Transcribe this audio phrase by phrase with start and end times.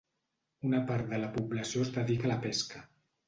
[0.69, 2.83] Una part de la població es dedica a la pesca.